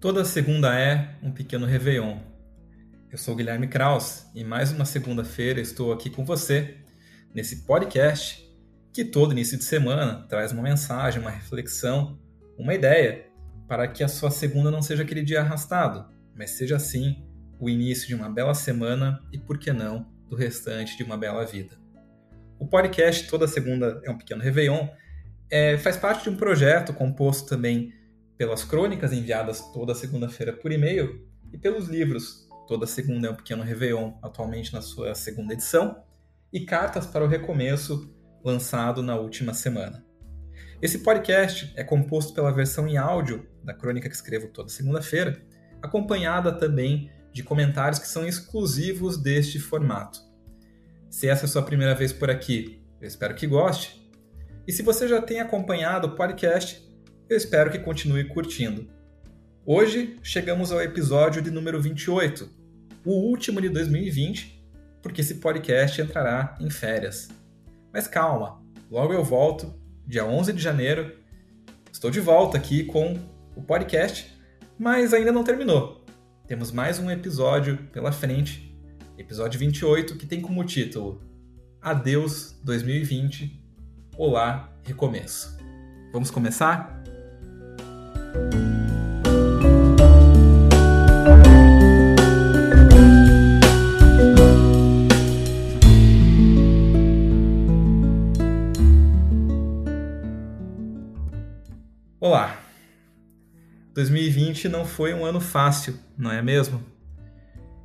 Toda 0.00 0.24
segunda 0.24 0.74
é 0.80 1.14
um 1.22 1.30
pequeno 1.30 1.66
Réveillon. 1.66 2.20
Eu 3.12 3.18
sou 3.18 3.36
Guilherme 3.36 3.68
Kraus 3.68 4.24
e 4.34 4.42
mais 4.42 4.72
uma 4.72 4.86
segunda-feira 4.86 5.60
estou 5.60 5.92
aqui 5.92 6.08
com 6.08 6.24
você 6.24 6.78
nesse 7.34 7.66
podcast 7.66 8.50
que 8.94 9.04
todo 9.04 9.32
início 9.32 9.58
de 9.58 9.64
semana 9.64 10.26
traz 10.26 10.52
uma 10.52 10.62
mensagem, 10.62 11.20
uma 11.20 11.30
reflexão, 11.30 12.18
uma 12.56 12.72
ideia 12.72 13.26
para 13.68 13.86
que 13.86 14.02
a 14.02 14.08
sua 14.08 14.30
segunda 14.30 14.70
não 14.70 14.80
seja 14.80 15.02
aquele 15.02 15.22
dia 15.22 15.42
arrastado, 15.42 16.08
mas 16.34 16.52
seja 16.52 16.78
sim 16.78 17.22
o 17.60 17.68
início 17.68 18.08
de 18.08 18.14
uma 18.14 18.30
bela 18.30 18.54
semana 18.54 19.22
e, 19.30 19.36
por 19.36 19.58
que 19.58 19.70
não, 19.70 20.10
do 20.30 20.34
restante 20.34 20.96
de 20.96 21.02
uma 21.02 21.18
bela 21.18 21.44
vida. 21.44 21.76
O 22.58 22.66
podcast 22.66 23.28
Toda 23.28 23.46
Segunda 23.46 24.00
é 24.02 24.10
um 24.10 24.16
Pequeno 24.16 24.42
Réveillon 24.42 24.88
é, 25.50 25.76
faz 25.76 25.98
parte 25.98 26.24
de 26.24 26.30
um 26.30 26.36
projeto 26.36 26.94
composto 26.94 27.46
também 27.46 27.92
pelas 28.40 28.64
crônicas 28.64 29.12
enviadas 29.12 29.60
toda 29.70 29.94
segunda-feira 29.94 30.50
por 30.50 30.72
e-mail 30.72 31.28
e 31.52 31.58
pelos 31.58 31.88
livros. 31.88 32.48
Toda 32.66 32.86
segunda 32.86 33.28
é 33.28 33.30
um 33.30 33.34
pequeno 33.34 33.62
Réveillon, 33.62 34.14
atualmente 34.22 34.72
na 34.72 34.80
sua 34.80 35.14
segunda 35.14 35.52
edição, 35.52 36.02
e 36.50 36.60
Cartas 36.60 37.04
para 37.04 37.22
o 37.22 37.28
Recomeço, 37.28 38.10
lançado 38.42 39.02
na 39.02 39.14
última 39.14 39.52
semana. 39.52 40.02
Esse 40.80 41.00
podcast 41.00 41.70
é 41.76 41.84
composto 41.84 42.32
pela 42.32 42.50
versão 42.50 42.88
em 42.88 42.96
áudio 42.96 43.46
da 43.62 43.74
crônica 43.74 44.08
que 44.08 44.14
escrevo 44.14 44.48
toda 44.48 44.70
segunda-feira, 44.70 45.38
acompanhada 45.82 46.50
também 46.50 47.12
de 47.34 47.42
comentários 47.42 47.98
que 47.98 48.08
são 48.08 48.26
exclusivos 48.26 49.18
deste 49.18 49.58
formato. 49.58 50.18
Se 51.10 51.28
essa 51.28 51.44
é 51.44 51.46
a 51.46 51.48
sua 51.50 51.62
primeira 51.62 51.94
vez 51.94 52.10
por 52.10 52.30
aqui, 52.30 52.82
eu 53.02 53.06
espero 53.06 53.34
que 53.34 53.46
goste. 53.46 54.00
E 54.66 54.72
se 54.72 54.82
você 54.82 55.06
já 55.06 55.20
tem 55.20 55.40
acompanhado 55.40 56.06
o 56.06 56.14
podcast, 56.16 56.89
eu 57.30 57.36
espero 57.36 57.70
que 57.70 57.78
continue 57.78 58.24
curtindo. 58.24 58.88
Hoje 59.64 60.18
chegamos 60.20 60.72
ao 60.72 60.82
episódio 60.82 61.40
de 61.40 61.48
número 61.48 61.80
28, 61.80 62.50
o 63.04 63.12
último 63.12 63.60
de 63.60 63.68
2020, 63.68 64.60
porque 65.00 65.20
esse 65.20 65.36
podcast 65.36 66.02
entrará 66.02 66.58
em 66.60 66.68
férias. 66.68 67.28
Mas 67.92 68.08
calma, 68.08 68.60
logo 68.90 69.12
eu 69.12 69.22
volto, 69.22 69.72
dia 70.04 70.26
11 70.26 70.52
de 70.52 70.60
janeiro. 70.60 71.16
Estou 71.92 72.10
de 72.10 72.18
volta 72.18 72.58
aqui 72.58 72.82
com 72.82 73.16
o 73.54 73.62
podcast, 73.62 74.36
mas 74.76 75.14
ainda 75.14 75.30
não 75.30 75.44
terminou. 75.44 76.04
Temos 76.48 76.72
mais 76.72 76.98
um 76.98 77.08
episódio 77.12 77.78
pela 77.92 78.10
frente, 78.10 78.76
episódio 79.16 79.56
28, 79.60 80.16
que 80.16 80.26
tem 80.26 80.40
como 80.40 80.64
título 80.64 81.22
Adeus 81.80 82.58
2020, 82.64 83.64
Olá, 84.16 84.76
Recomeço. 84.82 85.56
Vamos 86.12 86.28
começar? 86.28 86.99
2020 103.94 104.68
não 104.68 104.84
foi 104.84 105.12
um 105.14 105.24
ano 105.24 105.40
fácil, 105.40 105.98
não 106.16 106.30
é 106.30 106.40
mesmo? 106.40 106.82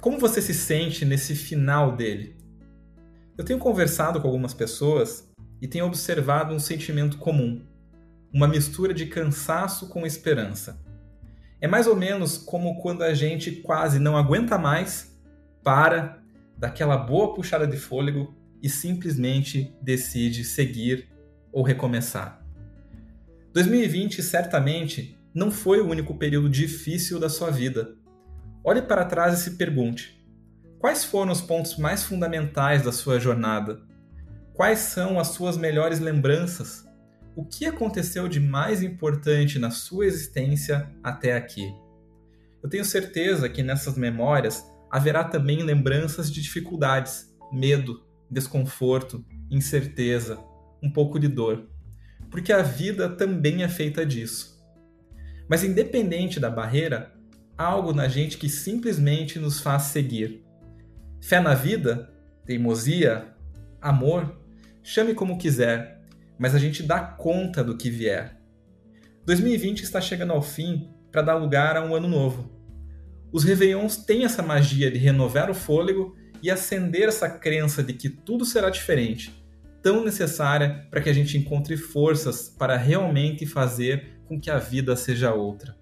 Como 0.00 0.18
você 0.18 0.42
se 0.42 0.54
sente 0.54 1.04
nesse 1.04 1.34
final 1.34 1.96
dele? 1.96 2.36
Eu 3.36 3.44
tenho 3.44 3.58
conversado 3.58 4.20
com 4.20 4.26
algumas 4.26 4.54
pessoas 4.54 5.28
e 5.60 5.66
tenho 5.66 5.86
observado 5.86 6.54
um 6.54 6.58
sentimento 6.58 7.18
comum 7.18 7.64
uma 8.36 8.46
mistura 8.46 8.92
de 8.92 9.06
cansaço 9.06 9.88
com 9.88 10.06
esperança. 10.06 10.78
É 11.58 11.66
mais 11.66 11.86
ou 11.86 11.96
menos 11.96 12.36
como 12.36 12.80
quando 12.82 13.02
a 13.02 13.14
gente 13.14 13.50
quase 13.50 13.98
não 13.98 14.14
aguenta 14.14 14.58
mais, 14.58 15.18
para, 15.64 16.22
daquela 16.56 16.98
boa 16.98 17.34
puxada 17.34 17.66
de 17.66 17.78
fôlego 17.78 18.34
e 18.62 18.68
simplesmente 18.68 19.74
decide 19.80 20.44
seguir 20.44 21.08
ou 21.50 21.62
recomeçar. 21.62 22.44
2020 23.54 24.22
certamente 24.22 25.18
não 25.36 25.52
foi 25.52 25.80
o 25.80 25.88
único 25.88 26.18
período 26.18 26.48
difícil 26.48 27.20
da 27.20 27.28
sua 27.28 27.50
vida. 27.50 27.94
Olhe 28.64 28.82
para 28.82 29.04
trás 29.04 29.38
e 29.38 29.44
se 29.44 29.52
pergunte: 29.52 30.20
quais 30.80 31.04
foram 31.04 31.30
os 31.30 31.40
pontos 31.40 31.76
mais 31.76 32.02
fundamentais 32.02 32.82
da 32.82 32.90
sua 32.90 33.20
jornada? 33.20 33.80
Quais 34.52 34.80
são 34.80 35.20
as 35.20 35.28
suas 35.28 35.56
melhores 35.56 36.00
lembranças? 36.00 36.86
o 37.36 37.44
que 37.44 37.66
aconteceu 37.66 38.26
de 38.26 38.40
mais 38.40 38.82
importante 38.82 39.58
na 39.58 39.70
sua 39.70 40.06
existência 40.06 40.90
até 41.04 41.36
aqui. 41.36 41.70
Eu 42.62 42.68
tenho 42.70 42.84
certeza 42.84 43.46
que 43.46 43.62
nessas 43.62 43.94
memórias 43.94 44.64
haverá 44.90 45.22
também 45.22 45.62
lembranças 45.62 46.32
de 46.32 46.40
dificuldades, 46.40 47.26
medo, 47.52 48.02
desconforto, 48.30 49.22
incerteza, 49.50 50.38
um 50.82 50.90
pouco 50.90 51.18
de 51.18 51.28
dor, 51.28 51.68
porque 52.30 52.54
a 52.54 52.62
vida 52.62 53.06
também 53.06 53.62
é 53.62 53.68
feita 53.68 54.04
disso. 54.04 54.55
Mas 55.48 55.62
independente 55.62 56.40
da 56.40 56.50
barreira, 56.50 57.12
há 57.56 57.64
algo 57.64 57.92
na 57.92 58.08
gente 58.08 58.36
que 58.38 58.48
simplesmente 58.48 59.38
nos 59.38 59.60
faz 59.60 59.84
seguir. 59.84 60.44
Fé 61.20 61.40
na 61.40 61.54
vida, 61.54 62.10
teimosia, 62.44 63.34
amor, 63.80 64.40
chame 64.82 65.14
como 65.14 65.38
quiser, 65.38 66.00
mas 66.38 66.54
a 66.54 66.58
gente 66.58 66.82
dá 66.82 67.00
conta 67.00 67.62
do 67.62 67.76
que 67.76 67.90
vier. 67.90 68.40
2020 69.24 69.82
está 69.82 70.00
chegando 70.00 70.32
ao 70.32 70.42
fim 70.42 70.90
para 71.10 71.22
dar 71.22 71.34
lugar 71.34 71.76
a 71.76 71.84
um 71.84 71.94
ano 71.94 72.08
novo. 72.08 72.54
Os 73.32 73.42
Réveillons 73.44 73.96
têm 73.96 74.24
essa 74.24 74.42
magia 74.42 74.90
de 74.90 74.98
renovar 74.98 75.50
o 75.50 75.54
fôlego 75.54 76.14
e 76.42 76.50
acender 76.50 77.08
essa 77.08 77.28
crença 77.28 77.82
de 77.82 77.92
que 77.92 78.08
tudo 78.08 78.44
será 78.44 78.70
diferente, 78.70 79.32
tão 79.82 80.04
necessária 80.04 80.86
para 80.90 81.00
que 81.00 81.08
a 81.08 81.12
gente 81.12 81.36
encontre 81.36 81.76
forças 81.76 82.48
para 82.48 82.76
realmente 82.76 83.46
fazer 83.46 84.15
com 84.26 84.40
que 84.40 84.50
a 84.50 84.58
vida 84.58 84.96
seja 84.96 85.32
outra. 85.32 85.76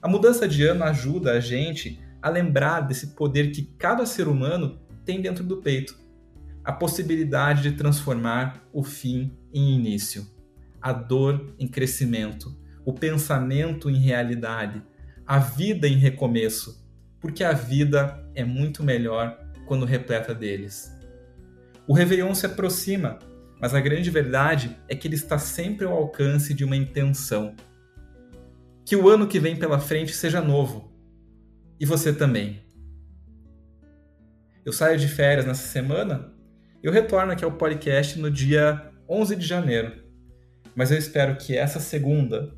A 0.00 0.08
mudança 0.08 0.46
de 0.48 0.64
ano 0.64 0.84
ajuda 0.84 1.32
a 1.32 1.40
gente 1.40 2.00
a 2.20 2.28
lembrar 2.28 2.80
desse 2.80 3.08
poder 3.08 3.50
que 3.50 3.62
cada 3.62 4.04
ser 4.06 4.28
humano 4.28 4.78
tem 5.04 5.20
dentro 5.20 5.44
do 5.44 5.58
peito 5.58 6.04
a 6.64 6.72
possibilidade 6.72 7.62
de 7.62 7.72
transformar 7.72 8.66
o 8.72 8.82
fim 8.82 9.36
em 9.52 9.74
início, 9.74 10.26
a 10.80 10.92
dor 10.92 11.54
em 11.58 11.68
crescimento, 11.68 12.56
o 12.84 12.92
pensamento 12.92 13.90
em 13.90 13.98
realidade, 13.98 14.82
a 15.26 15.38
vida 15.38 15.86
em 15.86 15.96
recomeço, 15.96 16.82
porque 17.20 17.44
a 17.44 17.52
vida 17.52 18.26
é 18.34 18.44
muito 18.44 18.82
melhor 18.82 19.38
quando 19.66 19.84
repleta 19.84 20.34
deles. 20.34 20.90
O 21.86 21.92
Réveillon 21.92 22.34
se 22.34 22.46
aproxima, 22.46 23.18
mas 23.64 23.74
a 23.74 23.80
grande 23.80 24.10
verdade 24.10 24.76
é 24.86 24.94
que 24.94 25.08
ele 25.08 25.14
está 25.14 25.38
sempre 25.38 25.86
ao 25.86 25.94
alcance 25.94 26.52
de 26.52 26.66
uma 26.66 26.76
intenção. 26.76 27.56
Que 28.84 28.94
o 28.94 29.08
ano 29.08 29.26
que 29.26 29.40
vem 29.40 29.56
pela 29.56 29.80
frente 29.80 30.14
seja 30.14 30.42
novo. 30.42 30.92
E 31.80 31.86
você 31.86 32.12
também. 32.12 32.62
Eu 34.66 34.70
saio 34.70 34.98
de 34.98 35.08
férias 35.08 35.46
nessa 35.46 35.66
semana 35.66 36.30
eu 36.82 36.92
retorno 36.92 37.32
aqui 37.32 37.42
ao 37.42 37.52
podcast 37.52 38.18
no 38.18 38.30
dia 38.30 38.92
11 39.08 39.34
de 39.34 39.46
janeiro. 39.46 39.94
Mas 40.76 40.90
eu 40.90 40.98
espero 40.98 41.34
que 41.36 41.56
essa 41.56 41.80
segunda, 41.80 42.54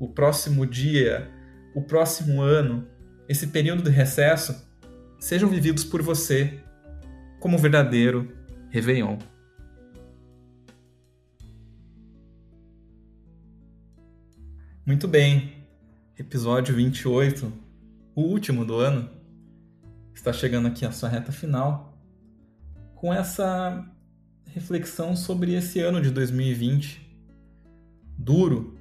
o 0.00 0.08
próximo 0.08 0.66
dia, 0.66 1.30
o 1.76 1.82
próximo 1.82 2.42
ano, 2.42 2.88
esse 3.28 3.46
período 3.46 3.84
de 3.84 3.90
recesso, 3.90 4.68
sejam 5.20 5.48
vividos 5.48 5.84
por 5.84 6.02
você 6.02 6.58
como 7.38 7.56
um 7.56 7.60
verdadeiro 7.60 8.36
Réveillon. 8.70 9.16
Muito 14.86 15.06
bem, 15.06 15.52
episódio 16.18 16.74
28, 16.74 17.52
o 18.14 18.22
último 18.22 18.64
do 18.64 18.76
ano, 18.76 19.10
está 20.14 20.32
chegando 20.32 20.68
aqui 20.68 20.86
à 20.86 20.90
sua 20.90 21.10
reta 21.10 21.30
final 21.30 21.98
com 22.94 23.12
essa 23.12 23.86
reflexão 24.46 25.14
sobre 25.14 25.54
esse 25.54 25.80
ano 25.80 26.00
de 26.00 26.10
2020 26.10 27.14
duro. 28.16 28.78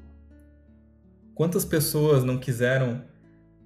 Quantas 1.36 1.66
pessoas 1.66 2.24
não 2.24 2.40
quiseram 2.40 3.04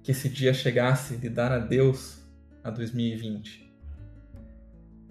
que 0.02 0.10
esse 0.10 0.28
dia 0.28 0.52
chegasse 0.52 1.16
de 1.16 1.28
dar 1.28 1.52
adeus 1.52 2.18
a 2.64 2.70
2020? 2.70 3.72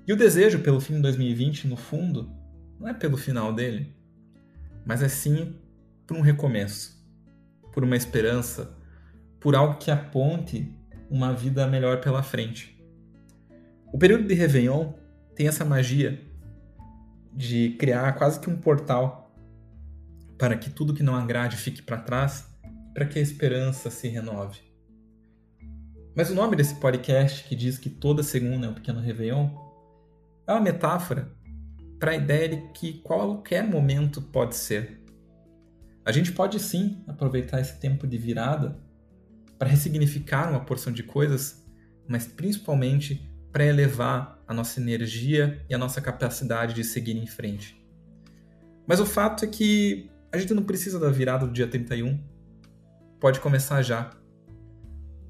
E 0.05 0.11
o 0.11 0.17
desejo 0.17 0.59
pelo 0.59 0.81
fim 0.81 0.95
de 0.95 1.03
2020, 1.03 1.69
no 1.69 1.77
fundo, 1.77 2.29
não 2.77 2.89
é 2.89 2.93
pelo 2.93 3.15
final 3.15 3.53
dele, 3.53 3.95
mas 4.85 5.01
é 5.01 5.07
sim 5.07 5.55
por 6.05 6.17
um 6.17 6.21
recomeço, 6.21 7.01
por 7.73 7.83
uma 7.83 7.97
esperança, 7.97 8.77
por 9.39 9.55
algo 9.55 9.77
que 9.77 9.91
aponte 9.91 10.73
uma 11.09 11.33
vida 11.33 11.67
melhor 11.67 11.99
pela 11.99 12.23
frente. 12.23 12.81
O 13.91 13.97
período 13.97 14.27
de 14.27 14.33
Réveillon 14.33 14.93
tem 15.35 15.47
essa 15.47 15.65
magia 15.65 16.21
de 17.33 17.75
criar 17.79 18.13
quase 18.13 18.39
que 18.39 18.49
um 18.49 18.55
portal 18.55 19.35
para 20.37 20.57
que 20.57 20.69
tudo 20.69 20.93
que 20.93 21.03
não 21.03 21.15
agrade 21.15 21.57
fique 21.57 21.81
para 21.81 21.97
trás 21.97 22.53
para 22.93 23.05
que 23.05 23.17
a 23.17 23.21
esperança 23.21 23.89
se 23.89 24.07
renove. 24.07 24.61
Mas 26.15 26.29
o 26.29 26.35
nome 26.35 26.55
desse 26.55 26.75
podcast, 26.75 27.43
que 27.47 27.55
diz 27.55 27.79
que 27.79 27.89
toda 27.89 28.21
segunda 28.21 28.67
é 28.67 28.69
um 28.69 28.73
pequeno 28.73 28.99
Réveillon, 28.99 29.49
é 30.45 30.51
uma 30.51 30.61
metáfora 30.61 31.31
para 31.99 32.11
a 32.11 32.15
ideia 32.15 32.49
de 32.49 32.57
que 32.73 32.93
qualquer 33.01 33.63
momento 33.63 34.21
pode 34.21 34.55
ser. 34.55 35.02
A 36.05 36.11
gente 36.11 36.31
pode 36.31 36.59
sim 36.59 37.03
aproveitar 37.07 37.61
esse 37.61 37.79
tempo 37.79 38.05
de 38.05 38.17
virada 38.17 38.77
para 39.57 39.69
ressignificar 39.69 40.49
uma 40.49 40.59
porção 40.59 40.91
de 40.91 41.03
coisas, 41.03 41.65
mas 42.07 42.27
principalmente 42.27 43.29
para 43.51 43.65
elevar 43.65 44.43
a 44.47 44.53
nossa 44.53 44.81
energia 44.81 45.63
e 45.69 45.73
a 45.73 45.77
nossa 45.77 46.01
capacidade 46.01 46.73
de 46.73 46.83
seguir 46.83 47.15
em 47.15 47.27
frente. 47.27 47.81
Mas 48.85 48.99
o 48.99 49.05
fato 49.05 49.45
é 49.45 49.47
que 49.47 50.09
a 50.31 50.37
gente 50.37 50.53
não 50.53 50.63
precisa 50.63 50.99
da 50.99 51.09
virada 51.09 51.45
do 51.45 51.53
dia 51.53 51.67
31. 51.67 52.19
Pode 53.19 53.39
começar 53.39 53.81
já. 53.81 54.11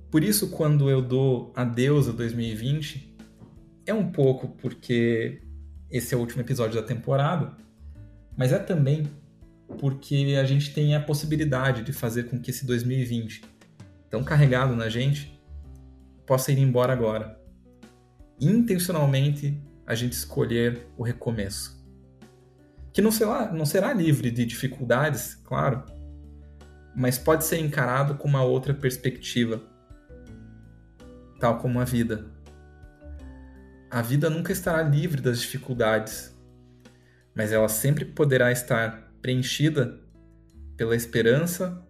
Por 0.10 0.24
isso, 0.24 0.50
quando 0.50 0.90
eu 0.90 1.02
dou 1.02 1.52
adeus 1.56 2.08
a 2.08 2.12
2020, 2.12 3.16
é 3.86 3.94
um 3.94 4.12
pouco 4.12 4.48
porque 4.48 5.44
esse 5.92 6.14
é 6.14 6.18
o 6.18 6.20
último 6.20 6.42
episódio 6.42 6.82
da 6.82 6.88
temporada, 6.88 7.56
mas 8.36 8.52
é 8.52 8.58
também 8.58 9.08
porque 9.74 10.36
a 10.40 10.44
gente 10.46 10.74
tem 10.74 10.96
a 10.96 11.00
possibilidade 11.00 11.84
de 11.84 11.92
fazer 11.94 12.24
com 12.24 12.40
que 12.40 12.52
esse 12.52 12.66
2020, 12.66 13.42
tão 14.10 14.24
carregado 14.24 14.76
na 14.76 14.90
gente, 14.90 15.40
possa 16.26 16.52
ir 16.52 16.60
embora 16.60 16.94
agora. 16.94 17.40
Intencionalmente, 18.40 19.62
a 19.86 19.96
gente 19.96 20.14
escolher 20.14 20.88
o 20.98 21.04
recomeço 21.04 21.84
que 22.94 23.02
não 23.02 23.12
será, 23.12 23.52
não 23.52 23.66
será 23.66 23.92
livre 23.92 24.30
de 24.30 24.46
dificuldades, 24.46 25.34
claro, 25.44 25.84
mas 26.96 27.18
pode 27.18 27.44
ser 27.44 27.58
encarado 27.58 28.16
com 28.16 28.28
uma 28.28 28.44
outra 28.44 28.72
perspectiva, 28.72 29.60
tal 31.40 31.58
como 31.58 31.80
a 31.80 31.84
vida. 31.84 32.32
A 33.90 34.02
vida 34.02 34.30
nunca 34.30 34.52
estará 34.52 34.84
livre 34.84 35.22
das 35.22 35.42
dificuldades, 35.42 36.38
mas 37.36 37.52
ela 37.52 37.68
sempre 37.68 38.06
poderá 38.06 38.52
estar 38.52 39.12
preenchida 39.24 40.02
pela 40.76 40.98
esperança 40.98 41.82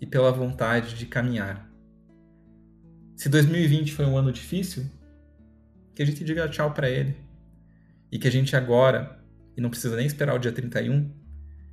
e 0.00 0.06
pela 0.06 0.30
vontade 0.30 0.94
de 0.94 1.06
caminhar. 1.06 1.68
Se 3.16 3.28
2020 3.28 3.92
foi 3.92 4.06
um 4.06 4.16
ano 4.16 4.30
difícil, 4.30 4.88
que 5.92 6.00
a 6.00 6.06
gente 6.06 6.22
diga 6.22 6.48
tchau 6.48 6.72
para 6.72 6.88
ele 6.88 7.16
e 8.12 8.18
que 8.18 8.28
a 8.28 8.30
gente 8.30 8.54
agora 8.54 9.18
e 9.56 9.60
não 9.60 9.70
precisa 9.70 9.96
nem 9.96 10.06
esperar 10.06 10.36
o 10.36 10.38
dia 10.38 10.52
31, 10.52 11.12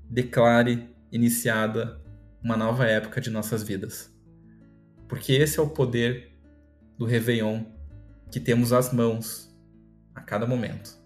declare 0.10 0.90
iniciada 1.12 2.02
uma 2.44 2.57
nova 2.57 2.88
época 2.88 3.22
de 3.22 3.30
nossas 3.30 3.62
vidas. 3.62 4.12
Porque 5.07 5.34
esse 5.34 5.60
é 5.60 5.62
o 5.62 5.69
poder 5.69 6.31
do 6.98 7.06
Réveillon 7.06 7.63
que 8.31 8.40
temos 8.40 8.74
às 8.74 8.92
mãos 8.92 9.56
a 10.16 10.22
cada 10.22 10.48
momento. 10.48 10.98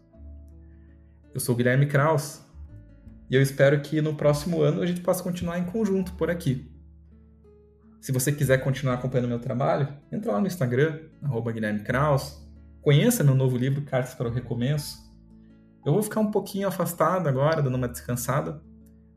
Eu 1.33 1.41
sou 1.41 1.53
Guilherme 1.53 1.85
Kraus 1.85 2.48
e 3.29 3.35
eu 3.35 3.41
espero 3.41 3.79
que 3.81 4.01
no 4.01 4.15
próximo 4.15 4.61
ano 4.61 4.81
a 4.81 4.85
gente 4.85 5.01
possa 5.01 5.23
continuar 5.23 5.59
em 5.59 5.65
conjunto 5.65 6.13
por 6.13 6.29
aqui. 6.29 6.71
Se 8.01 8.11
você 8.11 8.31
quiser 8.31 8.59
continuar 8.59 8.95
acompanhando 8.95 9.27
meu 9.27 9.39
trabalho, 9.39 9.93
entra 10.11 10.31
lá 10.31 10.39
no 10.39 10.47
Instagram, 10.47 10.99
Guilherme 11.53 11.81
Kraus, 11.81 12.41
conheça 12.81 13.23
meu 13.23 13.35
novo 13.35 13.57
livro 13.57 13.81
Cartas 13.83 14.15
para 14.15 14.27
o 14.27 14.31
Recomeço, 14.31 15.09
eu 15.85 15.93
vou 15.93 16.03
ficar 16.03 16.19
um 16.19 16.29
pouquinho 16.29 16.67
afastado 16.67 17.27
agora, 17.27 17.61
dando 17.61 17.75
uma 17.75 17.87
descansada, 17.87 18.61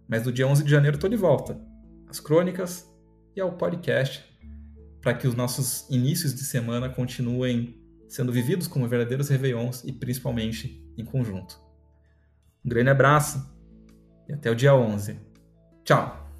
mas 0.08 0.24
no 0.24 0.32
dia 0.32 0.46
11 0.46 0.62
de 0.62 0.70
janeiro 0.70 0.96
estou 0.96 1.10
de 1.10 1.16
volta. 1.16 1.60
As 2.08 2.20
crônicas 2.20 2.88
e 3.34 3.40
ao 3.40 3.52
podcast, 3.52 4.24
para 5.00 5.14
que 5.14 5.26
os 5.26 5.34
nossos 5.34 5.88
inícios 5.90 6.34
de 6.34 6.44
semana 6.44 6.88
continuem 6.88 7.80
sendo 8.08 8.30
vividos 8.30 8.68
como 8.68 8.86
verdadeiros 8.86 9.28
réveillons 9.28 9.82
e 9.84 9.92
principalmente 9.92 10.86
em 10.96 11.04
conjunto. 11.04 11.60
Um 12.64 12.68
grande 12.68 12.90
abraço 12.90 13.51
e 14.28 14.32
até 14.32 14.50
o 14.50 14.54
dia 14.54 14.74
11. 14.74 15.18
Tchau! 15.84 16.31